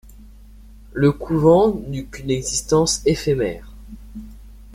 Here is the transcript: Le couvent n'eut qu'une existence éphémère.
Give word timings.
Le 0.93 1.11
couvent 1.11 1.75
n'eut 1.85 2.07
qu'une 2.07 2.31
existence 2.31 3.03
éphémère. 3.05 3.71